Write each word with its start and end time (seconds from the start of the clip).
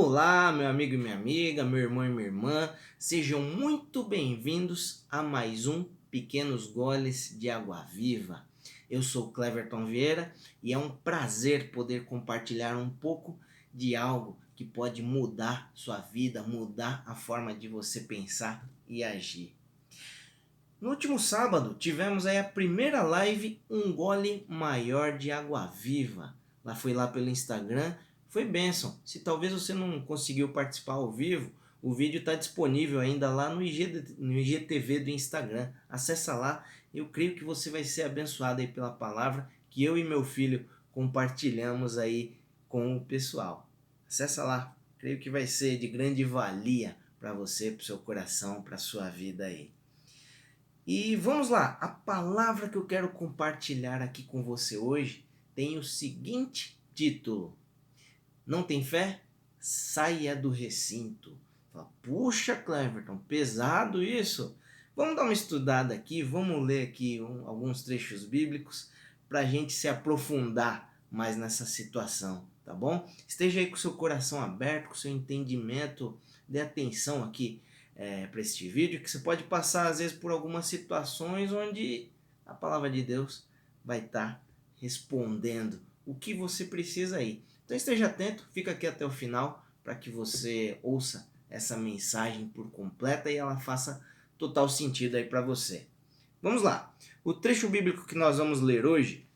Olá, 0.00 0.52
meu 0.52 0.68
amigo 0.68 0.94
e 0.94 0.96
minha 0.96 1.16
amiga, 1.16 1.64
meu 1.64 1.80
irmão 1.80 2.06
e 2.06 2.08
minha 2.08 2.28
irmã, 2.28 2.72
sejam 2.96 3.42
muito 3.42 4.04
bem-vindos 4.04 5.04
a 5.10 5.24
mais 5.24 5.66
um 5.66 5.84
Pequenos 6.08 6.68
Goles 6.68 7.36
de 7.36 7.50
Água 7.50 7.82
Viva. 7.92 8.46
Eu 8.88 9.02
sou 9.02 9.32
Cleverton 9.32 9.86
Vieira 9.86 10.32
e 10.62 10.72
é 10.72 10.78
um 10.78 10.88
prazer 10.88 11.72
poder 11.72 12.04
compartilhar 12.04 12.76
um 12.76 12.88
pouco 12.88 13.40
de 13.74 13.96
algo 13.96 14.38
que 14.54 14.64
pode 14.64 15.02
mudar 15.02 15.68
sua 15.74 15.98
vida, 15.98 16.44
mudar 16.44 17.02
a 17.04 17.16
forma 17.16 17.52
de 17.52 17.66
você 17.66 18.02
pensar 18.02 18.70
e 18.86 19.02
agir. 19.02 19.52
No 20.80 20.90
último 20.90 21.18
sábado 21.18 21.74
tivemos 21.74 22.24
aí 22.24 22.38
a 22.38 22.44
primeira 22.44 23.02
live 23.02 23.60
Um 23.68 23.92
Gole 23.92 24.46
Maior 24.48 25.18
de 25.18 25.32
Água 25.32 25.66
Viva. 25.66 26.36
Lá 26.64 26.76
foi 26.76 26.92
lá 26.94 27.08
pelo 27.08 27.28
Instagram 27.28 27.96
foi 28.28 28.44
bênção. 28.44 29.00
Se 29.04 29.20
talvez 29.20 29.52
você 29.52 29.72
não 29.72 30.00
conseguiu 30.00 30.50
participar 30.50 30.94
ao 30.94 31.10
vivo, 31.10 31.50
o 31.82 31.94
vídeo 31.94 32.18
está 32.18 32.34
disponível 32.34 33.00
ainda 33.00 33.30
lá 33.30 33.48
no, 33.48 33.62
IG, 33.62 34.16
no 34.18 34.32
IGTV 34.32 35.00
do 35.00 35.10
Instagram. 35.10 35.70
Acessa 35.88 36.34
lá. 36.34 36.64
Eu 36.92 37.08
creio 37.08 37.34
que 37.34 37.44
você 37.44 37.70
vai 37.70 37.84
ser 37.84 38.02
abençoado 38.02 38.60
aí 38.60 38.66
pela 38.66 38.90
palavra 38.90 39.48
que 39.70 39.84
eu 39.84 39.96
e 39.96 40.04
meu 40.04 40.24
filho 40.24 40.68
compartilhamos 40.90 41.96
aí 41.96 42.34
com 42.68 42.96
o 42.96 43.04
pessoal. 43.04 43.68
Acessa 44.08 44.44
lá. 44.44 44.76
Creio 44.98 45.20
que 45.20 45.30
vai 45.30 45.46
ser 45.46 45.78
de 45.78 45.86
grande 45.86 46.24
valia 46.24 46.96
para 47.20 47.32
você, 47.32 47.70
para 47.70 47.82
o 47.82 47.84
seu 47.84 47.98
coração, 47.98 48.62
para 48.62 48.74
a 48.74 48.78
sua 48.78 49.08
vida 49.08 49.46
aí. 49.46 49.70
E 50.86 51.14
vamos 51.16 51.50
lá. 51.50 51.78
A 51.80 51.88
palavra 51.88 52.68
que 52.68 52.76
eu 52.76 52.86
quero 52.86 53.10
compartilhar 53.10 54.02
aqui 54.02 54.22
com 54.22 54.42
você 54.42 54.76
hoje 54.76 55.24
tem 55.54 55.78
o 55.78 55.84
seguinte 55.84 56.80
título: 56.94 57.56
não 58.48 58.62
tem 58.62 58.82
fé? 58.82 59.20
Saia 59.60 60.34
do 60.34 60.48
recinto. 60.48 61.36
Fala, 61.70 61.90
Puxa, 62.02 62.56
Cleverton, 62.56 63.18
pesado 63.18 64.02
isso. 64.02 64.56
Vamos 64.96 65.14
dar 65.14 65.24
uma 65.24 65.32
estudada 65.32 65.94
aqui, 65.94 66.22
vamos 66.22 66.66
ler 66.66 66.88
aqui 66.88 67.20
um, 67.20 67.46
alguns 67.46 67.84
trechos 67.84 68.24
bíblicos 68.24 68.90
para 69.28 69.40
a 69.40 69.44
gente 69.44 69.72
se 69.72 69.86
aprofundar 69.86 70.92
mais 71.10 71.36
nessa 71.36 71.66
situação, 71.66 72.48
tá 72.64 72.72
bom? 72.72 73.08
Esteja 73.26 73.60
aí 73.60 73.66
com 73.66 73.76
seu 73.76 73.92
coração 73.92 74.42
aberto, 74.42 74.88
com 74.88 74.94
seu 74.94 75.10
entendimento, 75.10 76.18
dê 76.48 76.60
atenção 76.60 77.22
aqui 77.22 77.60
é, 77.94 78.26
para 78.26 78.40
este 78.40 78.68
vídeo, 78.68 79.00
que 79.00 79.10
você 79.10 79.18
pode 79.18 79.44
passar 79.44 79.88
às 79.88 79.98
vezes 79.98 80.16
por 80.16 80.30
algumas 80.30 80.66
situações 80.66 81.52
onde 81.52 82.08
a 82.46 82.54
palavra 82.54 82.90
de 82.90 83.02
Deus 83.02 83.46
vai 83.84 83.98
estar 83.98 84.34
tá 84.34 84.40
respondendo 84.76 85.80
o 86.06 86.14
que 86.14 86.32
você 86.32 86.64
precisa 86.64 87.18
aí. 87.18 87.42
Então 87.68 87.76
esteja 87.76 88.06
atento, 88.06 88.48
fica 88.54 88.70
aqui 88.70 88.86
até 88.86 89.04
o 89.04 89.10
final 89.10 89.62
para 89.84 89.94
que 89.94 90.08
você 90.08 90.78
ouça 90.82 91.28
essa 91.50 91.76
mensagem 91.76 92.48
por 92.48 92.70
completa 92.70 93.30
e 93.30 93.36
ela 93.36 93.60
faça 93.60 94.02
total 94.38 94.70
sentido 94.70 95.18
aí 95.18 95.24
para 95.24 95.42
você. 95.42 95.86
Vamos 96.40 96.62
lá. 96.62 96.96
O 97.22 97.34
trecho 97.34 97.68
bíblico 97.68 98.06
que 98.06 98.14
nós 98.14 98.38
vamos 98.38 98.62
ler 98.62 98.86
hoje 98.86 99.28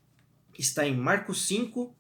está 0.59 0.89
em 0.89 0.97
Marcos 0.97 1.47
5, 1.47 1.95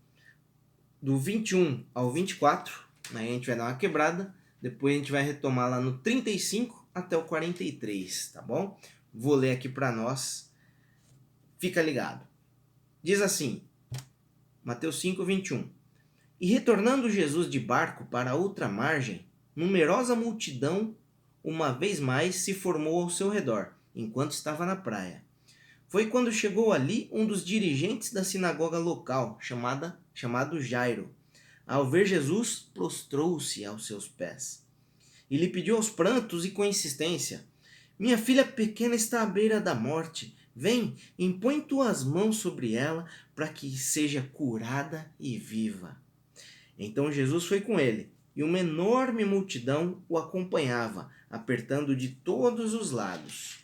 do 1.03 1.19
21 1.19 1.85
ao 1.93 2.11
24. 2.11 2.83
Aí 3.13 3.29
a 3.29 3.33
gente 3.33 3.49
vai 3.49 3.57
dar 3.57 3.65
uma 3.65 3.77
quebrada, 3.77 4.35
depois 4.59 4.95
a 4.95 4.99
gente 4.99 5.13
vai 5.13 5.23
retomar 5.23 5.69
lá 5.69 5.83
no 5.83 5.99
35 5.99 6.89
até 6.95 7.15
o 7.15 7.25
43, 7.25 8.33
tá 8.33 8.41
bom? 8.41 8.81
Vou 9.13 9.35
ler 9.35 9.51
aqui 9.51 9.69
para 9.69 9.93
nós. 9.93 10.51
Fica 11.59 11.83
ligado. 11.83 12.27
Diz 13.03 13.21
assim: 13.21 13.63
Mateus 14.65 14.99
5, 14.99 15.23
21. 15.27 15.82
E 16.43 16.47
retornando 16.47 17.09
Jesus 17.09 17.49
de 17.49 17.61
barco 17.61 18.05
para 18.07 18.35
outra 18.35 18.67
margem, 18.69 19.25
numerosa 19.55 20.17
multidão 20.17 20.93
uma 21.45 21.71
vez 21.71 22.01
mais 22.01 22.35
se 22.35 22.53
formou 22.53 23.01
ao 23.01 23.09
seu 23.09 23.29
redor, 23.29 23.73
enquanto 23.95 24.33
estava 24.33 24.67
na 24.67 24.75
praia. 24.75 25.25
Foi 25.89 26.09
quando 26.09 26.33
chegou 26.33 26.73
ali 26.73 27.09
um 27.13 27.25
dos 27.25 27.45
dirigentes 27.45 28.13
da 28.13 28.25
sinagoga 28.25 28.77
local, 28.77 29.39
chamada, 29.41 29.97
chamado 30.13 30.61
Jairo. 30.61 31.15
Ao 31.65 31.89
ver 31.89 32.07
Jesus, 32.07 32.69
prostrou-se 32.75 33.65
aos 33.65 33.87
seus 33.87 34.09
pés 34.09 34.67
e 35.31 35.37
lhe 35.37 35.47
pediu 35.47 35.77
aos 35.77 35.89
prantos 35.89 36.45
e 36.45 36.51
com 36.51 36.65
insistência: 36.65 37.47
Minha 37.97 38.19
filha 38.19 38.45
pequena 38.45 38.97
está 38.97 39.23
à 39.23 39.27
beira 39.27 39.61
da 39.61 39.77
morte. 39.77 40.37
Vem, 40.57 40.97
impõe 41.17 41.61
tuas 41.61 42.03
mãos 42.03 42.39
sobre 42.39 42.75
ela 42.75 43.09
para 43.33 43.47
que 43.47 43.79
seja 43.79 44.29
curada 44.35 45.09
e 45.21 45.39
viva. 45.39 46.02
Então 46.79 47.13
Jesus 47.13 47.45
foi 47.45 47.61
com 47.61 47.79
ele, 47.79 48.11
e 48.35 48.43
uma 48.43 48.59
enorme 48.59 49.25
multidão 49.25 50.03
o 50.09 50.17
acompanhava, 50.17 51.11
apertando 51.31 51.95
de 51.95 52.09
todos 52.09 52.75
os 52.75 52.91
lados. 52.91 53.61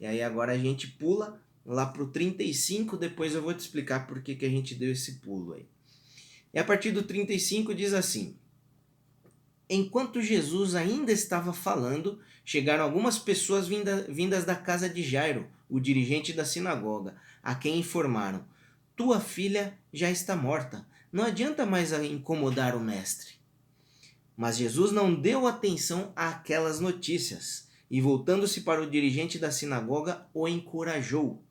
E 0.00 0.06
aí 0.06 0.22
agora 0.22 0.52
a 0.52 0.58
gente 0.58 0.86
pula 0.86 1.40
lá 1.64 1.84
para 1.86 2.02
o 2.02 2.08
35, 2.08 2.96
depois 2.96 3.34
eu 3.34 3.42
vou 3.42 3.52
te 3.52 3.60
explicar 3.60 4.06
por 4.06 4.22
que, 4.22 4.34
que 4.34 4.46
a 4.46 4.50
gente 4.50 4.74
deu 4.74 4.90
esse 4.90 5.16
pulo 5.16 5.52
aí. 5.52 5.66
E 6.52 6.58
a 6.58 6.64
partir 6.64 6.92
do 6.92 7.02
35 7.02 7.74
diz 7.74 7.92
assim: 7.92 8.36
Enquanto 9.68 10.22
Jesus 10.22 10.74
ainda 10.74 11.12
estava 11.12 11.52
falando, 11.52 12.18
chegaram 12.44 12.84
algumas 12.84 13.18
pessoas 13.18 13.68
vinda, 13.68 14.06
vindas 14.08 14.44
da 14.46 14.54
casa 14.54 14.88
de 14.88 15.02
Jairo, 15.02 15.46
o 15.68 15.78
dirigente 15.78 16.32
da 16.32 16.44
sinagoga, 16.44 17.16
a 17.42 17.54
quem 17.54 17.78
informaram: 17.78 18.46
Tua 18.96 19.20
filha 19.20 19.78
já 19.92 20.10
está 20.10 20.34
morta 20.34 20.87
não 21.10 21.24
adianta 21.24 21.64
mais 21.64 21.92
incomodar 21.92 22.76
o 22.76 22.80
mestre. 22.80 23.34
Mas 24.36 24.56
Jesus 24.56 24.92
não 24.92 25.14
deu 25.14 25.46
atenção 25.46 26.12
àquelas 26.14 26.80
notícias 26.80 27.68
e, 27.90 28.00
voltando-se 28.00 28.60
para 28.60 28.82
o 28.82 28.90
dirigente 28.90 29.38
da 29.38 29.50
sinagoga, 29.50 30.26
o 30.32 30.46
encorajou: 30.46 31.42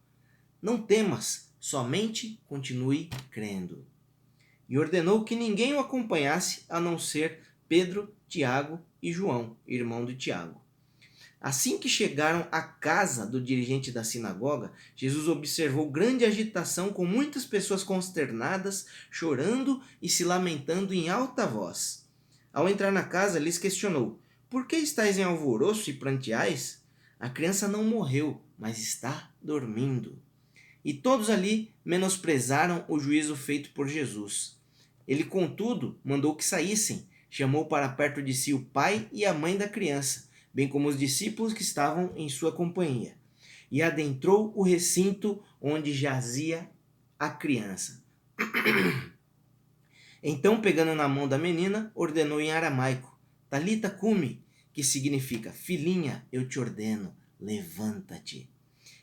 Não 0.62 0.82
temas, 0.82 1.52
somente 1.60 2.40
continue 2.48 3.10
crendo. 3.32 3.86
E 4.70 4.78
ordenou 4.78 5.24
que 5.24 5.36
ninguém 5.36 5.74
o 5.74 5.80
acompanhasse 5.80 6.64
a 6.70 6.80
não 6.80 7.00
ser 7.00 7.42
Pedro, 7.68 8.14
Tiago 8.28 8.80
e 9.02 9.12
João, 9.12 9.58
irmão 9.66 10.06
de 10.06 10.16
Tiago. 10.16 10.62
Assim 11.40 11.78
que 11.78 11.88
chegaram 11.88 12.48
à 12.52 12.62
casa 12.62 13.26
do 13.26 13.40
dirigente 13.40 13.92
da 13.92 14.04
sinagoga, 14.04 14.72
Jesus 14.96 15.28
observou 15.28 15.90
grande 15.90 16.26
agitação 16.26 16.92
com 16.92 17.06
muitas 17.06 17.46
pessoas 17.46 17.84
consternadas, 17.84 18.88
chorando 19.12 19.82
e 20.02 20.10
se 20.10 20.24
lamentando 20.24 20.94
em 20.94 21.10
alta 21.10 21.46
voz. 21.46 22.08
Ao 22.52 22.68
entrar 22.68 22.92
na 22.92 23.04
casa, 23.04 23.38
lhes 23.38 23.60
questionou: 23.60 24.20
Por 24.50 24.66
que 24.66 24.78
estáis 24.78 25.20
em 25.20 25.24
alvoroço 25.24 25.92
e 25.92 25.94
pranteais? 25.94 26.84
A 27.20 27.30
criança 27.30 27.68
não 27.68 27.84
morreu, 27.84 28.42
mas 28.58 28.80
está 28.80 29.32
dormindo. 29.42 30.20
E 30.84 30.92
todos 30.94 31.30
ali 31.30 31.72
menosprezaram 31.86 32.84
o 32.88 33.00
juízo 33.00 33.36
feito 33.36 33.72
por 33.72 33.88
Jesus. 33.88 34.58
Ele, 35.08 35.24
contudo, 35.24 36.00
mandou 36.04 36.36
que 36.36 36.44
saíssem, 36.44 37.08
chamou 37.30 37.66
para 37.66 37.90
perto 37.90 38.24
de 38.24 38.34
si 38.34 38.54
o 38.54 38.66
pai 38.66 39.08
e 39.12 39.24
a 39.24 39.34
mãe 39.34 39.56
da 39.56 39.68
criança 39.68 40.27
bem 40.58 40.68
como 40.68 40.88
os 40.90 40.98
discípulos 40.98 41.54
que 41.54 41.62
estavam 41.62 42.12
em 42.16 42.28
sua 42.28 42.52
companhia, 42.52 43.16
e 43.70 43.84
adentrou 43.84 44.52
o 44.56 44.64
recinto 44.64 45.40
onde 45.62 45.94
jazia 45.94 46.68
a 47.20 47.30
criança. 47.30 48.04
Então, 50.24 50.60
pegando 50.60 50.96
na 50.96 51.08
mão 51.08 51.28
da 51.28 51.38
menina, 51.38 51.92
ordenou 51.94 52.42
em 52.42 52.52
aramaico: 52.52 53.18
Talita 53.52 53.88
cumi, 53.88 54.44
que 54.74 54.84
significa: 54.84 55.52
Filhinha, 55.52 56.26
eu 56.32 56.46
te 56.48 56.60
ordeno, 56.60 57.16
levanta-te. 57.40 58.50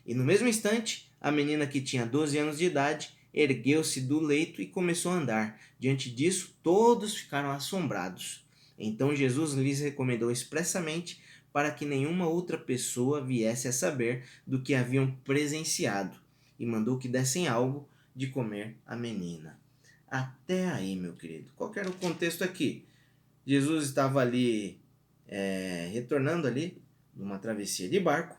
E 0.05 0.13
no 0.13 0.25
mesmo 0.25 0.49
instante, 0.49 1.09
a 1.19 1.31
menina 1.31 1.65
que 1.65 1.79
tinha 1.79 2.05
12 2.05 2.37
anos 2.37 2.57
de 2.57 2.65
idade 2.65 3.13
ergueu-se 3.33 4.01
do 4.01 4.19
leito 4.19 4.61
e 4.61 4.67
começou 4.67 5.13
a 5.13 5.15
andar. 5.15 5.59
Diante 5.79 6.11
disso, 6.11 6.53
todos 6.61 7.15
ficaram 7.15 7.49
assombrados. 7.49 8.45
Então 8.77 9.15
Jesus 9.15 9.53
lhes 9.53 9.79
recomendou 9.79 10.29
expressamente 10.29 11.23
para 11.55 11.71
que 11.71 11.85
nenhuma 11.85 12.27
outra 12.27 12.57
pessoa 12.57 13.23
viesse 13.23 13.65
a 13.65 13.71
saber 13.71 14.25
do 14.45 14.61
que 14.61 14.75
haviam 14.75 15.09
presenciado, 15.23 16.19
e 16.59 16.65
mandou 16.65 16.97
que 16.97 17.07
dessem 17.07 17.47
algo 17.47 17.87
de 18.13 18.27
comer 18.27 18.75
à 18.85 18.93
menina. 18.93 19.57
Até 20.05 20.67
aí, 20.67 20.97
meu 20.97 21.13
querido. 21.13 21.49
Qual 21.55 21.71
era 21.73 21.89
o 21.89 21.95
contexto 21.95 22.43
aqui? 22.43 22.85
Jesus 23.47 23.85
estava 23.85 24.19
ali, 24.19 24.81
é, 25.29 25.89
retornando 25.93 26.45
ali, 26.45 26.83
numa 27.15 27.39
travessia 27.39 27.87
de 27.87 28.01
barco, 28.01 28.37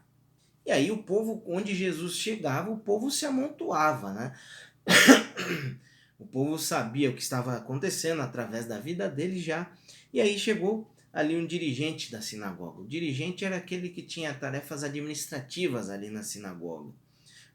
e 0.66 0.70
aí 0.70 0.90
o 0.90 1.02
povo, 1.02 1.42
onde 1.46 1.74
Jesus 1.74 2.16
chegava, 2.16 2.70
o 2.70 2.76
povo 2.76 3.10
se 3.10 3.24
amontoava, 3.24 4.12
né? 4.12 4.38
o 6.20 6.26
povo 6.26 6.58
sabia 6.58 7.08
o 7.08 7.14
que 7.14 7.22
estava 7.22 7.56
acontecendo 7.56 8.20
através 8.20 8.66
da 8.66 8.78
vida 8.78 9.08
dele 9.08 9.38
já, 9.38 9.72
e 10.12 10.20
aí 10.20 10.38
chegou 10.38 10.94
ali 11.16 11.34
um 11.34 11.46
dirigente 11.46 12.12
da 12.12 12.20
sinagoga. 12.20 12.82
O 12.82 12.86
dirigente 12.86 13.42
era 13.42 13.56
aquele 13.56 13.88
que 13.88 14.02
tinha 14.02 14.34
tarefas 14.34 14.84
administrativas 14.84 15.88
ali 15.88 16.10
na 16.10 16.22
sinagoga, 16.22 16.92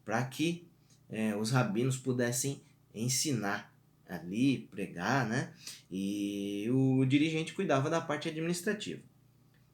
para 0.04 0.26
que 0.26 0.68
é, 1.08 1.36
os 1.36 1.52
rabinos 1.52 1.96
pudessem 1.96 2.60
ensinar 2.92 3.72
ali, 4.10 4.68
pregar, 4.72 5.30
né? 5.30 5.54
E 5.92 6.68
o, 6.72 7.06
dirigente 7.06 7.54
cuidava 7.54 7.88
da 7.88 8.02
parte 8.02 8.28
administrativa. 8.28 9.00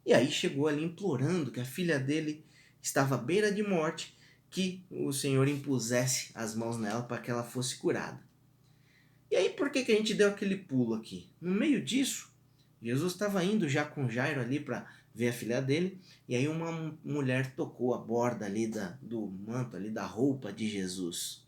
E 0.06 0.14
aí 0.14 0.30
chegou 0.30 0.68
ali 0.68 0.84
implorando 0.84 1.50
que 1.50 1.62
a 1.62 1.66
filha 1.66 1.98
dele 1.98 2.44
estava 2.82 3.16
à 3.16 3.18
beira 3.18 3.50
de 3.54 3.64
morte, 3.64 4.14
que 4.50 4.84
o 4.92 5.14
Senhor 5.14 5.48
impusesse 5.48 6.32
as 6.36 6.54
mãos 6.54 6.78
nela 6.78 7.04
para 7.04 7.22
que 7.22 7.32
ela 7.32 7.44
fosse 7.44 7.78
curada. 7.78 8.20
E 9.32 9.36
aí 9.38 9.50
por 9.52 9.70
que, 9.70 9.86
que 9.86 9.94
a 9.94 9.96
gente 9.96 10.14
deu 10.14 10.28
aquele 10.28 10.58
pulo 10.58 10.94
aqui? 10.94 11.30
No 11.40 11.54
meio 11.54 11.82
disso, 11.82 12.36
Jesus 12.82 13.14
estava 13.14 13.44
indo 13.44 13.68
já 13.68 13.84
com 13.84 14.10
Jairo 14.10 14.42
ali 14.42 14.60
para 14.60 14.86
ver 15.14 15.30
a 15.30 15.34
filha 15.34 15.62
dele, 15.62 16.00
e 16.30 16.36
aí 16.36 16.48
uma 16.48 16.96
mulher 17.04 17.56
tocou 17.56 17.96
a 17.96 17.98
borda 17.98 18.46
ali 18.46 18.68
da, 18.68 18.98
do 19.02 19.26
manto, 19.28 19.76
ali 19.76 19.90
da 19.90 20.06
roupa 20.06 20.54
de 20.54 20.70
Jesus. 20.70 21.44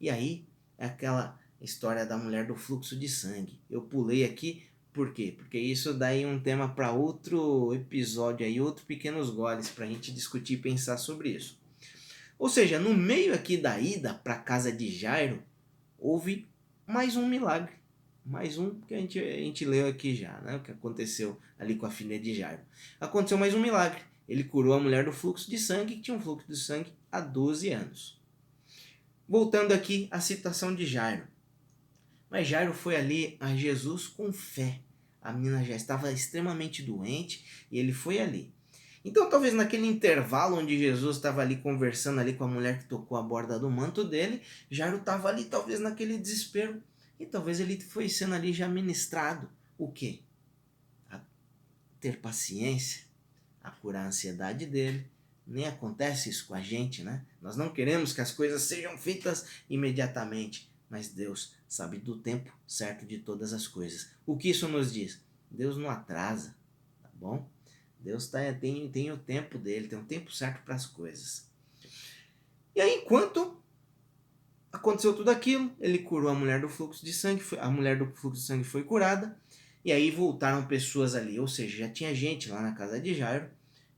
E 0.00 0.08
aí 0.08 0.46
é 0.76 0.86
aquela 0.86 1.38
história 1.60 2.06
da 2.06 2.16
mulher 2.16 2.46
do 2.46 2.54
fluxo 2.54 2.96
de 2.96 3.08
sangue. 3.08 3.58
Eu 3.68 3.82
pulei 3.82 4.24
aqui, 4.24 4.62
por 4.92 5.12
quê? 5.12 5.34
Porque 5.36 5.58
isso 5.58 5.92
daí 5.92 6.22
é 6.22 6.26
um 6.26 6.38
tema 6.38 6.68
para 6.68 6.92
outro 6.92 7.74
episódio 7.74 8.46
aí, 8.46 8.60
outro 8.60 8.86
pequenos 8.86 9.30
goles 9.30 9.68
para 9.68 9.84
a 9.84 9.88
gente 9.88 10.12
discutir 10.12 10.54
e 10.54 10.58
pensar 10.58 10.96
sobre 10.98 11.30
isso. 11.30 11.58
Ou 12.38 12.48
seja, 12.48 12.78
no 12.78 12.94
meio 12.94 13.34
aqui 13.34 13.56
da 13.56 13.80
ida 13.80 14.14
para 14.14 14.38
casa 14.38 14.70
de 14.70 14.88
Jairo, 14.88 15.42
houve 15.98 16.48
mais 16.86 17.16
um 17.16 17.28
milagre. 17.28 17.77
Mais 18.28 18.58
um 18.58 18.78
que 18.80 18.94
a 18.94 18.98
gente, 18.98 19.18
a 19.18 19.38
gente 19.38 19.64
leu 19.64 19.88
aqui 19.88 20.14
já, 20.14 20.38
né? 20.42 20.56
O 20.56 20.60
que 20.60 20.70
aconteceu 20.70 21.40
ali 21.58 21.76
com 21.76 21.86
a 21.86 21.90
filha 21.90 22.20
de 22.20 22.34
Jairo. 22.34 22.60
Aconteceu 23.00 23.38
mais 23.38 23.54
um 23.54 23.60
milagre. 23.60 24.02
Ele 24.28 24.44
curou 24.44 24.74
a 24.74 24.78
mulher 24.78 25.06
do 25.06 25.12
fluxo 25.12 25.48
de 25.48 25.58
sangue, 25.58 25.94
que 25.94 26.02
tinha 26.02 26.16
um 26.16 26.20
fluxo 26.20 26.46
de 26.46 26.54
sangue 26.54 26.92
há 27.10 27.22
12 27.22 27.70
anos. 27.70 28.20
Voltando 29.26 29.72
aqui 29.72 30.08
à 30.10 30.20
citação 30.20 30.74
de 30.74 30.84
Jairo. 30.84 31.26
Mas 32.28 32.46
Jairo 32.46 32.74
foi 32.74 32.96
ali 32.96 33.38
a 33.40 33.56
Jesus 33.56 34.06
com 34.06 34.30
fé. 34.30 34.78
A 35.22 35.32
menina 35.32 35.64
já 35.64 35.74
estava 35.74 36.12
extremamente 36.12 36.82
doente 36.82 37.66
e 37.72 37.78
ele 37.78 37.94
foi 37.94 38.18
ali. 38.18 38.52
Então, 39.02 39.30
talvez 39.30 39.54
naquele 39.54 39.86
intervalo 39.86 40.58
onde 40.58 40.76
Jesus 40.76 41.16
estava 41.16 41.40
ali 41.40 41.56
conversando 41.56 42.20
ali 42.20 42.34
com 42.34 42.44
a 42.44 42.48
mulher 42.48 42.80
que 42.80 42.84
tocou 42.84 43.16
a 43.16 43.22
borda 43.22 43.58
do 43.58 43.70
manto 43.70 44.04
dele, 44.04 44.42
Jairo 44.70 44.98
estava 44.98 45.30
ali 45.30 45.46
talvez 45.46 45.80
naquele 45.80 46.18
desespero 46.18 46.82
e 47.18 47.26
talvez 47.26 47.60
ele 47.60 47.80
foi 47.80 48.08
sendo 48.08 48.34
ali 48.34 48.52
já 48.52 48.68
ministrado. 48.68 49.50
O 49.76 49.90
quê? 49.90 50.20
A 51.10 51.20
ter 52.00 52.20
paciência, 52.20 53.04
a 53.62 53.70
curar 53.70 54.04
a 54.04 54.08
ansiedade 54.08 54.66
dele. 54.66 55.06
Nem 55.46 55.66
acontece 55.66 56.28
isso 56.28 56.46
com 56.46 56.54
a 56.54 56.60
gente, 56.60 57.02
né? 57.02 57.24
Nós 57.40 57.56
não 57.56 57.72
queremos 57.72 58.12
que 58.12 58.20
as 58.20 58.30
coisas 58.30 58.62
sejam 58.62 58.98
feitas 58.98 59.46
imediatamente, 59.68 60.70
mas 60.90 61.08
Deus 61.08 61.54
sabe 61.66 61.98
do 61.98 62.16
tempo 62.18 62.52
certo 62.66 63.06
de 63.06 63.18
todas 63.18 63.52
as 63.52 63.66
coisas. 63.66 64.10
O 64.26 64.36
que 64.36 64.50
isso 64.50 64.68
nos 64.68 64.92
diz? 64.92 65.20
Deus 65.50 65.78
não 65.78 65.88
atrasa, 65.88 66.54
tá 67.02 67.08
bom? 67.14 67.48
Deus 67.98 68.28
tá, 68.28 68.38
tem, 68.52 68.90
tem 68.90 69.10
o 69.10 69.16
tempo 69.16 69.58
dele, 69.58 69.88
tem 69.88 69.98
o 69.98 70.04
tempo 70.04 70.30
certo 70.30 70.62
para 70.64 70.74
as 70.74 70.86
coisas. 70.86 71.46
E 72.74 72.80
aí, 72.80 72.96
enquanto 72.96 73.60
aconteceu 74.72 75.14
tudo 75.14 75.30
aquilo, 75.30 75.72
ele 75.80 75.98
curou 75.98 76.30
a 76.30 76.34
mulher 76.34 76.60
do 76.60 76.68
fluxo 76.68 77.04
de 77.04 77.12
sangue, 77.12 77.42
a 77.58 77.70
mulher 77.70 77.98
do 77.98 78.06
fluxo 78.06 78.40
de 78.40 78.46
sangue 78.46 78.64
foi 78.64 78.84
curada, 78.84 79.38
e 79.84 79.92
aí 79.92 80.10
voltaram 80.10 80.66
pessoas 80.66 81.14
ali, 81.14 81.38
ou 81.38 81.48
seja, 81.48 81.78
já 81.78 81.88
tinha 81.88 82.14
gente 82.14 82.50
lá 82.50 82.60
na 82.60 82.72
casa 82.72 83.00
de 83.00 83.14
Jairo, 83.14 83.48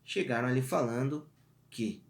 chegaram 0.05 0.49
ali 0.49 0.63
falando 0.63 1.29
que 1.71 2.03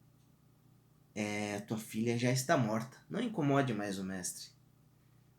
é, 1.15 1.61
tua 1.61 1.79
filha 1.79 2.19
já 2.19 2.31
está 2.31 2.57
morta, 2.57 2.97
não 3.09 3.21
incomode 3.21 3.73
mais 3.75 3.99
o 3.99 4.05
mestre. 4.05 4.49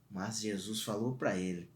Mas 0.09 0.41
Jesus 0.41 0.83
falou 0.83 1.15
para 1.15 1.37
ele: 1.37 1.69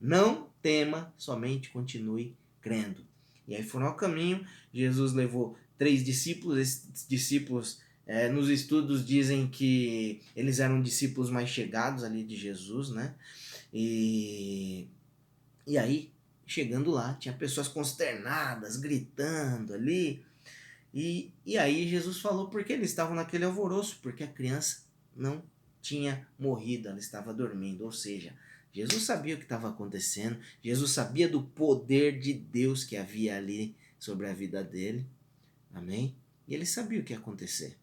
não 0.00 0.48
tema, 0.62 1.12
somente 1.16 1.70
continue 1.70 2.36
crendo. 2.60 3.04
E 3.46 3.54
aí 3.54 3.62
foram 3.62 3.86
ao 3.86 3.96
caminho, 3.96 4.46
Jesus 4.72 5.12
levou 5.12 5.56
três 5.76 6.04
discípulos, 6.04 6.58
esses 6.58 7.06
discípulos 7.08 7.80
é, 8.12 8.28
nos 8.28 8.48
estudos 8.48 9.06
dizem 9.06 9.46
que 9.46 10.20
eles 10.34 10.58
eram 10.58 10.82
discípulos 10.82 11.30
mais 11.30 11.48
chegados 11.48 12.02
ali 12.02 12.24
de 12.24 12.34
Jesus, 12.34 12.90
né? 12.90 13.14
E, 13.72 14.88
e 15.64 15.78
aí, 15.78 16.10
chegando 16.44 16.90
lá, 16.90 17.14
tinha 17.14 17.32
pessoas 17.32 17.68
consternadas, 17.68 18.76
gritando 18.78 19.74
ali. 19.74 20.24
E, 20.92 21.30
e 21.46 21.56
aí 21.56 21.86
Jesus 21.88 22.18
falou 22.18 22.48
porque 22.48 22.72
eles 22.72 22.90
estavam 22.90 23.14
naquele 23.14 23.44
alvoroço, 23.44 24.00
porque 24.02 24.24
a 24.24 24.26
criança 24.26 24.82
não 25.14 25.40
tinha 25.80 26.26
morrido, 26.36 26.88
ela 26.88 26.98
estava 26.98 27.32
dormindo. 27.32 27.84
Ou 27.84 27.92
seja, 27.92 28.34
Jesus 28.72 29.04
sabia 29.04 29.36
o 29.36 29.38
que 29.38 29.44
estava 29.44 29.68
acontecendo, 29.68 30.36
Jesus 30.60 30.90
sabia 30.90 31.28
do 31.28 31.44
poder 31.44 32.18
de 32.18 32.34
Deus 32.34 32.82
que 32.82 32.96
havia 32.96 33.36
ali 33.36 33.76
sobre 34.00 34.26
a 34.26 34.34
vida 34.34 34.64
dele. 34.64 35.06
Amém? 35.72 36.16
E 36.48 36.56
ele 36.56 36.66
sabia 36.66 36.98
o 36.98 37.04
que 37.04 37.12
ia 37.12 37.18
acontecer. 37.20 37.78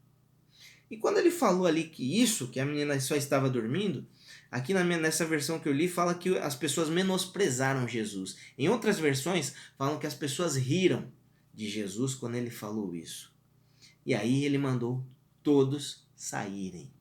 E 0.89 0.97
quando 0.97 1.17
ele 1.17 1.31
falou 1.31 1.65
ali 1.65 1.85
que 1.85 2.21
isso, 2.21 2.47
que 2.47 2.59
a 2.59 2.65
menina 2.65 2.99
só 2.99 3.15
estava 3.15 3.49
dormindo, 3.49 4.07
aqui 4.49 4.73
na 4.73 4.83
minha, 4.83 4.97
nessa 4.97 5.25
versão 5.25 5.59
que 5.59 5.67
eu 5.67 5.73
li 5.73 5.87
fala 5.87 6.15
que 6.15 6.37
as 6.37 6.55
pessoas 6.55 6.89
menosprezaram 6.89 7.87
Jesus. 7.87 8.37
Em 8.57 8.69
outras 8.69 8.99
versões 8.99 9.53
falam 9.77 9.99
que 9.99 10.07
as 10.07 10.13
pessoas 10.13 10.55
riram 10.55 11.11
de 11.53 11.69
Jesus 11.69 12.15
quando 12.15 12.35
ele 12.35 12.49
falou 12.49 12.95
isso. 12.95 13.33
E 14.05 14.13
aí 14.13 14.45
ele 14.45 14.57
mandou 14.57 15.05
todos 15.43 16.07
saírem. 16.15 16.91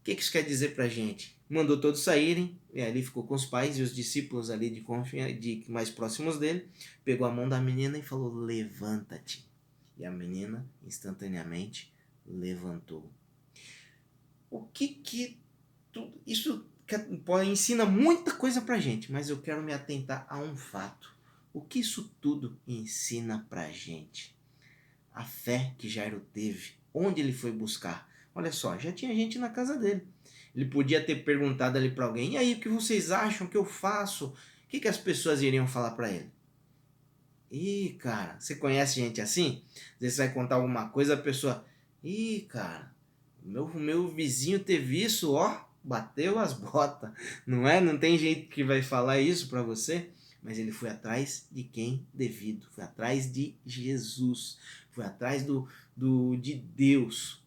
O 0.00 0.04
que, 0.04 0.14
que 0.14 0.22
isso 0.22 0.32
quer 0.32 0.42
dizer 0.42 0.74
pra 0.74 0.86
gente? 0.86 1.34
mandou 1.48 1.80
todos 1.80 2.00
saírem, 2.00 2.58
e 2.72 2.82
ali 2.82 3.02
ficou 3.02 3.22
com 3.24 3.34
os 3.34 3.44
pais 3.44 3.78
e 3.78 3.82
os 3.82 3.94
discípulos 3.94 4.50
ali 4.50 4.70
de, 4.70 4.82
de 5.34 5.70
mais 5.70 5.90
próximos 5.90 6.38
dele, 6.38 6.68
pegou 7.04 7.26
a 7.26 7.30
mão 7.30 7.48
da 7.48 7.60
menina 7.60 7.98
e 7.98 8.02
falou: 8.02 8.34
Levanta-te. 8.34 9.48
E 9.96 10.04
a 10.04 10.10
menina 10.10 10.68
instantaneamente 10.84 11.93
levantou. 12.26 13.10
O 14.50 14.62
que 14.66 14.88
que 14.88 15.38
tu, 15.92 16.12
isso 16.26 16.66
ensina 17.44 17.84
muita 17.84 18.32
coisa 18.32 18.60
pra 18.60 18.78
gente, 18.78 19.10
mas 19.10 19.28
eu 19.28 19.40
quero 19.40 19.62
me 19.62 19.72
atentar 19.72 20.26
a 20.28 20.38
um 20.38 20.56
fato. 20.56 21.14
O 21.52 21.60
que 21.60 21.78
isso 21.78 22.14
tudo 22.20 22.58
ensina 22.66 23.46
pra 23.48 23.70
gente? 23.70 24.36
A 25.12 25.24
fé 25.24 25.74
que 25.78 25.88
Jairo 25.88 26.20
teve, 26.32 26.72
onde 26.92 27.20
ele 27.20 27.32
foi 27.32 27.52
buscar. 27.52 28.10
Olha 28.34 28.50
só, 28.50 28.76
já 28.76 28.92
tinha 28.92 29.14
gente 29.14 29.38
na 29.38 29.48
casa 29.48 29.78
dele. 29.78 30.06
Ele 30.54 30.66
podia 30.66 31.04
ter 31.04 31.24
perguntado 31.24 31.78
ali 31.78 31.90
para 31.90 32.06
alguém: 32.06 32.32
e 32.32 32.36
aí, 32.36 32.54
o 32.54 32.60
que 32.60 32.68
vocês 32.68 33.10
acham 33.10 33.46
que 33.46 33.56
eu 33.56 33.64
faço? 33.64 34.26
O 34.26 34.68
que, 34.68 34.80
que 34.80 34.88
as 34.88 34.98
pessoas 34.98 35.42
iriam 35.42 35.66
falar 35.66 35.92
para 35.92 36.10
ele? 36.10 36.30
Ih, 37.50 37.96
cara, 38.00 38.38
você 38.38 38.56
conhece 38.56 38.96
gente 38.96 39.20
assim? 39.20 39.62
Às 39.94 40.00
vezes 40.00 40.16
você 40.16 40.26
vai 40.26 40.34
contar 40.34 40.56
alguma 40.56 40.88
coisa, 40.88 41.14
a 41.14 41.16
pessoa. 41.16 41.64
Ih, 42.04 42.42
cara, 42.50 42.94
meu, 43.42 43.66
meu 43.72 44.06
vizinho 44.08 44.60
teve 44.60 45.02
isso, 45.02 45.32
ó, 45.32 45.64
bateu 45.82 46.38
as 46.38 46.52
botas. 46.54 47.10
Não 47.46 47.66
é? 47.66 47.80
Não 47.80 47.96
tem 47.96 48.18
jeito 48.18 48.50
que 48.50 48.62
vai 48.62 48.82
falar 48.82 49.20
isso 49.20 49.48
para 49.48 49.62
você. 49.62 50.10
Mas 50.42 50.58
ele 50.58 50.70
foi 50.70 50.90
atrás 50.90 51.48
de 51.50 51.64
quem 51.64 52.06
devido. 52.12 52.66
Foi 52.72 52.84
atrás 52.84 53.32
de 53.32 53.56
Jesus. 53.64 54.58
Foi 54.92 55.02
atrás 55.02 55.42
do, 55.42 55.66
do 55.96 56.36
de 56.36 56.54
Deus. 56.54 57.42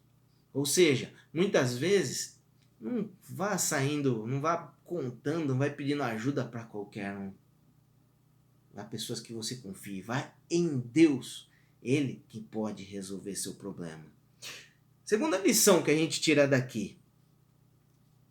Ou 0.52 0.66
seja, 0.66 1.12
muitas 1.32 1.78
vezes 1.78 2.36
não 2.80 3.08
vá 3.22 3.56
saindo, 3.56 4.26
não 4.26 4.40
vá 4.40 4.74
contando, 4.84 5.50
não 5.50 5.58
vai 5.58 5.72
pedindo 5.72 6.02
ajuda 6.02 6.44
para 6.44 6.64
qualquer 6.64 7.16
um. 7.16 7.32
Vá 8.74 8.82
pessoas 8.82 9.20
que 9.20 9.32
você 9.32 9.56
confie, 9.56 10.02
vá 10.02 10.32
em 10.50 10.78
Deus, 10.78 11.48
Ele 11.80 12.24
que 12.28 12.40
pode 12.40 12.82
resolver 12.82 13.36
seu 13.36 13.54
problema. 13.54 14.17
Segunda 15.08 15.38
lição 15.38 15.82
que 15.82 15.90
a 15.90 15.96
gente 15.96 16.20
tira 16.20 16.46
daqui: 16.46 16.98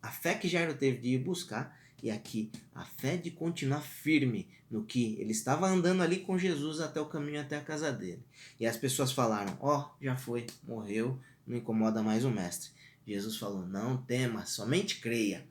a 0.00 0.12
fé 0.12 0.36
que 0.36 0.46
Jairo 0.46 0.74
teve 0.74 0.98
de 0.98 1.08
ir 1.08 1.18
buscar, 1.18 1.76
e 2.00 2.08
aqui 2.08 2.52
a 2.72 2.84
fé 2.84 3.16
de 3.16 3.32
continuar 3.32 3.80
firme 3.80 4.46
no 4.70 4.84
que 4.84 5.16
ele 5.18 5.32
estava 5.32 5.66
andando 5.66 6.04
ali 6.04 6.20
com 6.20 6.38
Jesus 6.38 6.78
até 6.78 7.00
o 7.00 7.06
caminho 7.06 7.40
até 7.40 7.56
a 7.56 7.60
casa 7.60 7.90
dele. 7.90 8.22
E 8.60 8.64
as 8.64 8.76
pessoas 8.76 9.10
falaram: 9.10 9.58
Ó, 9.60 9.76
oh, 9.76 10.04
já 10.04 10.14
foi, 10.14 10.46
morreu, 10.68 11.18
não 11.44 11.56
incomoda 11.56 12.00
mais 12.00 12.24
o 12.24 12.30
mestre. 12.30 12.70
Jesus 13.04 13.36
falou: 13.36 13.66
Não 13.66 13.96
tema, 13.96 14.46
somente 14.46 15.00
creia. 15.00 15.44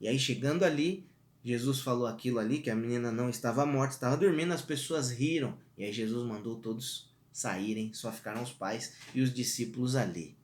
E 0.00 0.08
aí, 0.08 0.18
chegando 0.18 0.64
ali, 0.64 1.06
Jesus 1.44 1.78
falou 1.78 2.08
aquilo 2.08 2.40
ali, 2.40 2.58
que 2.58 2.70
a 2.70 2.74
menina 2.74 3.12
não 3.12 3.30
estava 3.30 3.64
morta, 3.64 3.94
estava 3.94 4.16
dormindo, 4.16 4.52
as 4.52 4.62
pessoas 4.62 5.12
riram. 5.12 5.56
E 5.78 5.84
aí, 5.84 5.92
Jesus 5.92 6.26
mandou 6.26 6.56
todos 6.56 7.08
saírem, 7.32 7.94
só 7.94 8.10
ficaram 8.10 8.42
os 8.42 8.50
pais 8.50 8.94
e 9.14 9.20
os 9.20 9.32
discípulos 9.32 9.94
ali. 9.94 10.39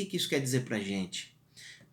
Que, 0.00 0.06
que 0.06 0.16
isso 0.16 0.28
quer 0.28 0.40
dizer 0.40 0.64
pra 0.64 0.78
gente? 0.78 1.36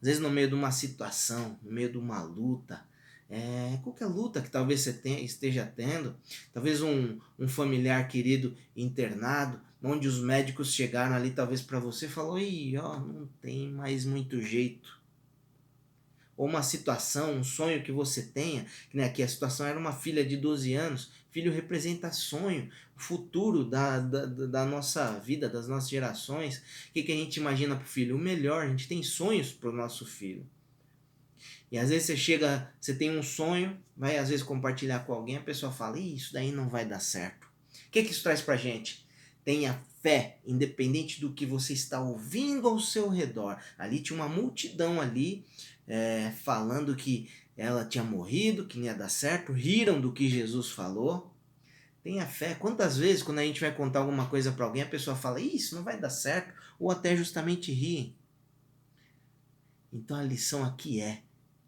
Às 0.02 0.08
vezes, 0.08 0.22
no 0.22 0.30
meio 0.30 0.48
de 0.48 0.54
uma 0.54 0.72
situação, 0.72 1.60
no 1.62 1.72
meio 1.72 1.92
de 1.92 1.98
uma 1.98 2.22
luta, 2.24 2.86
é, 3.30 3.78
qualquer 3.84 4.06
luta 4.06 4.42
que 4.42 4.50
talvez 4.50 4.82
você 4.82 4.94
tenha, 4.94 5.20
esteja 5.20 5.66
tendo, 5.66 6.16
talvez 6.54 6.82
um, 6.82 7.20
um 7.38 7.48
familiar 7.48 8.08
querido 8.08 8.56
internado, 8.76 9.60
onde 9.84 10.08
os 10.08 10.22
médicos 10.22 10.74
chegaram 10.74 11.16
ali 11.16 11.32
talvez 11.32 11.62
para 11.62 11.80
você 11.80 12.06
e 12.06 12.10
falou, 12.10 12.40
Ih, 12.40 12.78
ó, 12.78 13.00
não 13.00 13.28
tem 13.42 13.70
mais 13.70 14.06
muito 14.06 14.42
jeito. 14.42 14.98
ou 16.38 16.48
uma 16.48 16.62
situação, 16.64 17.34
um 17.36 17.44
sonho 17.44 17.84
que 17.84 17.92
você 17.92 18.22
tenha, 18.22 18.66
né, 18.94 19.06
aqui 19.06 19.24
a 19.24 19.28
situação 19.28 19.66
era 19.66 19.78
uma 19.78 19.92
filha 19.92 20.24
de 20.24 20.38
12 20.38 20.74
anos, 20.76 21.12
filho 21.38 21.54
representa 21.54 22.12
sonho, 22.12 22.68
o 22.96 23.00
futuro 23.00 23.64
da, 23.64 24.00
da, 24.00 24.26
da 24.26 24.66
nossa 24.66 25.20
vida, 25.20 25.48
das 25.48 25.68
nossas 25.68 25.88
gerações. 25.88 26.58
O 26.90 26.94
que, 26.94 27.04
que 27.04 27.12
a 27.12 27.16
gente 27.16 27.38
imagina 27.38 27.76
para 27.76 27.86
o 27.86 27.88
filho? 27.88 28.16
O 28.16 28.20
melhor, 28.20 28.64
a 28.64 28.68
gente 28.68 28.88
tem 28.88 29.04
sonhos 29.04 29.52
para 29.52 29.70
o 29.70 29.72
nosso 29.72 30.04
filho. 30.04 30.50
E 31.72 31.78
às 31.78 31.90
vezes 31.90 32.08
você 32.08 32.18
chega, 32.18 32.74
você 32.82 32.96
tem 32.96 33.16
um 33.16 33.22
sonho, 33.22 33.78
vai 33.96 34.18
às 34.18 34.30
vezes 34.30 34.44
compartilhar 34.44 35.06
com 35.06 35.14
alguém, 35.14 35.38
a 35.38 35.42
pessoa 35.42 35.72
fala, 35.72 36.00
isso 36.00 36.34
daí 36.34 36.52
não 36.52 36.70
vai 36.70 36.88
dar 36.88 37.00
certo. 37.00 37.46
O 37.46 37.92
que, 37.92 38.02
que 38.02 38.10
isso 38.10 38.24
traz 38.24 38.42
pra 38.42 38.58
gente? 38.58 39.06
Tenha 39.46 39.80
fé, 40.02 40.40
independente 40.44 41.22
do 41.22 41.34
que 41.34 41.46
você 41.46 41.74
está 41.74 42.02
ouvindo 42.02 42.68
ao 42.68 42.80
seu 42.80 43.10
redor. 43.10 43.62
Ali 43.78 44.00
tinha 44.00 44.18
uma 44.18 44.28
multidão 44.28 45.00
ali 45.00 45.46
é, 45.88 46.34
falando 46.44 46.96
que 46.96 47.30
ela 47.58 47.84
tinha 47.84 48.04
morrido, 48.04 48.68
que 48.68 48.78
não 48.78 48.86
ia 48.86 48.94
dar 48.94 49.10
certo, 49.10 49.52
riram 49.52 50.00
do 50.00 50.14
que 50.14 50.30
Jesus 50.30 50.70
falou. 50.70 51.34
Tenha 52.04 52.26
fé. 52.28 52.54
Quantas 52.54 52.98
vezes, 52.98 53.24
quando 53.24 53.40
a 53.40 53.44
gente 53.44 53.60
vai 53.60 53.74
contar 53.74 54.00
alguma 54.00 54.28
coisa 54.28 54.52
para 54.52 54.64
alguém, 54.64 54.84
a 54.84 54.88
pessoa 54.88 55.16
fala, 55.16 55.42
isso 55.42 55.76
não 55.76 55.84
vai 55.84 56.00
dar 56.00 56.12
certo, 56.12 56.54
ou 56.80 56.92
até 56.92 57.18
justamente 57.18 57.72
ri. 57.72 58.16
Então 59.92 60.16
a 60.16 60.24
lição 60.24 60.64
aqui 60.64 61.02
é: 61.02 61.24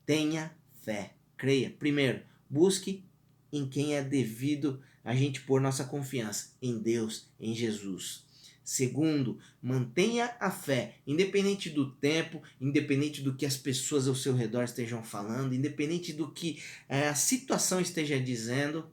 tenha 0.06 0.56
fé, 0.84 1.16
creia. 1.36 1.72
Primeiro, 1.72 2.22
busque 2.48 3.04
em 3.52 3.68
quem 3.68 3.96
é 3.96 4.04
devido 4.04 4.82
a 5.04 5.16
gente 5.16 5.42
pôr 5.42 5.60
nossa 5.60 5.86
confiança, 5.86 6.52
em 6.62 6.78
Deus, 6.78 7.28
em 7.40 7.56
Jesus. 7.56 8.29
Segundo, 8.70 9.40
mantenha 9.60 10.38
a 10.40 10.52
fé, 10.52 11.00
independente 11.08 11.72
do 11.72 11.90
tempo, 11.90 12.40
independente 12.62 13.20
do 13.20 13.36
que 13.36 13.44
as 13.44 13.58
pessoas 13.58 14.08
ao 14.08 14.14
seu 14.14 14.36
redor 14.36 14.64
estejam 14.64 15.04
falando, 15.04 15.56
independente 15.56 16.14
do 16.14 16.32
que 16.32 16.62
é, 16.88 17.08
a 17.08 17.16
situação 17.16 17.82
esteja 17.82 18.20
dizendo, 18.20 18.88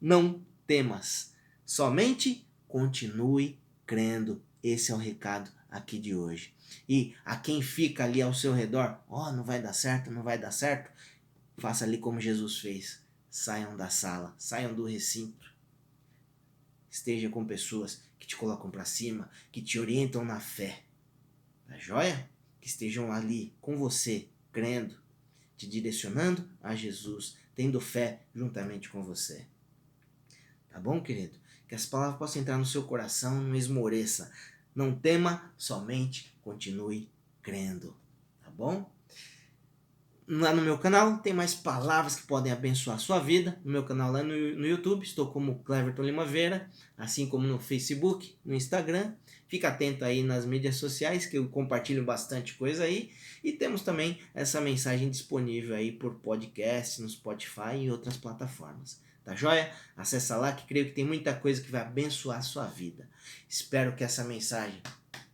não 0.00 0.46
temas. 0.64 1.34
Somente 1.66 2.46
continue 2.68 3.58
crendo. 3.84 4.40
Esse 4.62 4.92
é 4.92 4.94
o 4.94 4.98
recado 4.98 5.50
aqui 5.68 5.98
de 5.98 6.14
hoje. 6.14 6.54
E 6.88 7.16
a 7.24 7.36
quem 7.36 7.60
fica 7.62 8.04
ali 8.04 8.22
ao 8.22 8.32
seu 8.32 8.54
redor, 8.54 9.02
ó, 9.08 9.28
oh, 9.28 9.32
não 9.32 9.42
vai 9.42 9.60
dar 9.60 9.72
certo, 9.72 10.08
não 10.08 10.22
vai 10.22 10.38
dar 10.38 10.52
certo, 10.52 10.88
faça 11.58 11.84
ali 11.84 11.98
como 11.98 12.20
Jesus 12.20 12.60
fez. 12.60 13.02
Saiam 13.28 13.76
da 13.76 13.88
sala, 13.88 14.32
saiam 14.38 14.72
do 14.72 14.84
recinto. 14.84 15.52
Esteja 16.88 17.28
com 17.28 17.44
pessoas 17.44 18.11
que 18.22 18.28
te 18.28 18.36
colocam 18.36 18.70
para 18.70 18.84
cima, 18.84 19.28
que 19.50 19.60
te 19.60 19.80
orientam 19.80 20.24
na 20.24 20.38
fé. 20.38 20.84
Tá 21.66 21.76
joia? 21.76 22.30
Que 22.60 22.68
estejam 22.68 23.10
ali 23.10 23.52
com 23.60 23.76
você, 23.76 24.28
crendo, 24.52 24.96
te 25.56 25.66
direcionando 25.66 26.48
a 26.62 26.72
Jesus, 26.72 27.36
tendo 27.52 27.80
fé 27.80 28.22
juntamente 28.32 28.88
com 28.88 29.02
você. 29.02 29.44
Tá 30.70 30.78
bom, 30.78 31.02
querido? 31.02 31.36
Que 31.66 31.74
as 31.74 31.84
palavras 31.84 32.16
possam 32.16 32.42
entrar 32.42 32.56
no 32.58 32.64
seu 32.64 32.84
coração, 32.84 33.42
não 33.42 33.56
esmoreça. 33.56 34.30
Não 34.72 34.94
tema, 34.94 35.52
somente 35.58 36.32
continue 36.42 37.10
crendo. 37.42 37.96
Tá 38.40 38.50
bom? 38.50 38.88
Lá 40.34 40.50
no 40.54 40.62
meu 40.62 40.78
canal 40.78 41.18
tem 41.18 41.34
mais 41.34 41.54
palavras 41.54 42.16
que 42.16 42.26
podem 42.26 42.50
abençoar 42.50 42.96
a 42.96 42.98
sua 42.98 43.18
vida. 43.18 43.60
No 43.62 43.70
meu 43.70 43.84
canal 43.84 44.10
lá 44.10 44.22
no, 44.22 44.32
no 44.32 44.66
YouTube, 44.66 45.02
estou 45.02 45.30
como 45.30 45.62
Cleverton 45.62 46.04
Limaveira, 46.04 46.70
assim 46.96 47.28
como 47.28 47.46
no 47.46 47.58
Facebook, 47.58 48.34
no 48.42 48.54
Instagram. 48.54 49.12
Fica 49.46 49.68
atento 49.68 50.06
aí 50.06 50.22
nas 50.22 50.46
mídias 50.46 50.76
sociais 50.76 51.26
que 51.26 51.36
eu 51.36 51.46
compartilho 51.50 52.02
bastante 52.02 52.54
coisa 52.54 52.84
aí. 52.84 53.12
E 53.44 53.52
temos 53.52 53.82
também 53.82 54.20
essa 54.32 54.58
mensagem 54.58 55.10
disponível 55.10 55.76
aí 55.76 55.92
por 55.92 56.14
podcast, 56.14 57.02
no 57.02 57.10
Spotify 57.10 57.76
e 57.82 57.90
outras 57.90 58.16
plataformas. 58.16 59.02
Tá 59.22 59.34
joia? 59.34 59.70
Acessa 59.94 60.38
lá 60.38 60.52
que 60.52 60.66
creio 60.66 60.86
que 60.86 60.92
tem 60.92 61.04
muita 61.04 61.34
coisa 61.34 61.60
que 61.60 61.70
vai 61.70 61.82
abençoar 61.82 62.38
a 62.38 62.42
sua 62.42 62.64
vida. 62.64 63.06
Espero 63.46 63.94
que 63.94 64.02
essa 64.02 64.24
mensagem 64.24 64.80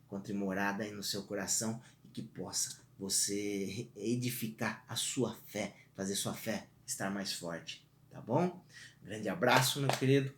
encontre 0.05 0.33
morada 0.33 0.83
aí 0.83 0.91
no 0.91 1.05
seu 1.05 1.23
coração 1.23 1.81
e 2.05 2.09
que 2.09 2.21
possa 2.21 2.88
você 2.99 3.89
edificar 3.97 4.85
a 4.89 4.97
sua 4.97 5.35
fé, 5.47 5.75
fazer 5.95 6.17
sua 6.17 6.35
fé 6.35 6.67
estar 6.87 7.11
mais 7.11 7.33
forte, 7.33 7.87
tá 8.11 8.21
bom? 8.21 8.65
Grande 9.03 9.29
abraço, 9.29 9.81
meu 9.81 9.91
querido. 9.91 10.33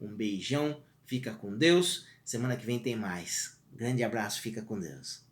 Um 0.00 0.08
beijão. 0.08 0.82
Fica 1.06 1.34
com 1.34 1.56
Deus. 1.56 2.06
Semana 2.24 2.56
que 2.56 2.64
vem 2.64 2.78
tem 2.78 2.96
mais. 2.96 3.58
Grande 3.72 4.02
abraço, 4.02 4.40
fica 4.40 4.62
com 4.62 4.78
Deus. 4.78 5.24